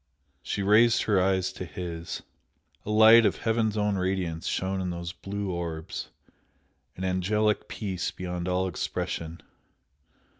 [0.41, 2.23] She raised her eyes to his.
[2.87, 6.09] A light of heaven's own radiance shone in those blue orbs
[6.97, 9.43] an angelic peace beyond all expression.